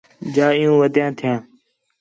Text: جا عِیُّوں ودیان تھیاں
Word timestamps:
جا 0.33 0.47
عِیُّوں 0.57 0.77
ودیان 0.81 1.11
تھیاں 1.17 1.37